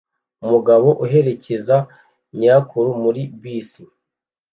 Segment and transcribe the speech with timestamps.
[0.43, 1.77] Umugabo aherekeza
[2.37, 3.83] nyirakuru muri bisi